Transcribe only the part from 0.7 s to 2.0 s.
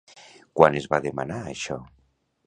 es va demanar això?